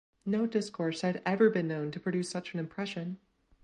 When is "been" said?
1.51-1.67